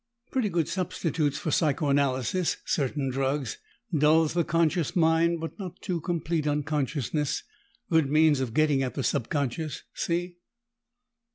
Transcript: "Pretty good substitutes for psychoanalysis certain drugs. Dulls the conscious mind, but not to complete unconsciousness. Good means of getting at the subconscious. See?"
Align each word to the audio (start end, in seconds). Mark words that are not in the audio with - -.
"Pretty 0.31 0.49
good 0.49 0.67
substitutes 0.67 1.37
for 1.37 1.51
psychoanalysis 1.51 2.57
certain 2.65 3.11
drugs. 3.11 3.59
Dulls 3.95 4.33
the 4.33 4.43
conscious 4.43 4.95
mind, 4.95 5.39
but 5.39 5.59
not 5.59 5.79
to 5.83 6.01
complete 6.01 6.47
unconsciousness. 6.47 7.43
Good 7.87 8.09
means 8.09 8.39
of 8.39 8.55
getting 8.55 8.81
at 8.81 8.95
the 8.95 9.03
subconscious. 9.03 9.83
See?" 9.93 10.37